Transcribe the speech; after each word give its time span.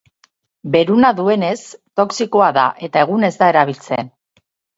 Beruna 0.75 1.11
duenez 1.19 1.59
toxikoa 2.01 2.49
da, 2.57 2.65
eta 2.89 3.05
egun 3.09 3.29
ez 3.29 3.31
da 3.45 3.53
erabiltzen. 3.55 4.13